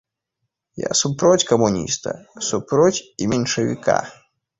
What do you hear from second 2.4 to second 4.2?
супроць і меншавіка.